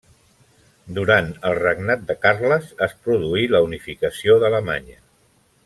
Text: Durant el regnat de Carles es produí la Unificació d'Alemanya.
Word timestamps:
Durant 0.99 1.27
el 1.49 1.57
regnat 1.59 2.07
de 2.07 2.15
Carles 2.23 2.73
es 2.87 2.97
produí 3.05 3.45
la 3.53 3.63
Unificació 3.69 4.39
d'Alemanya. 4.45 4.99